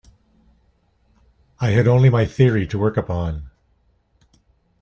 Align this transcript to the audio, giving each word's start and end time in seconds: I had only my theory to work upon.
I 1.59 1.67
had 1.69 1.87
only 1.87 2.09
my 2.09 2.25
theory 2.25 2.65
to 2.65 2.79
work 2.79 2.97
upon. 2.97 3.51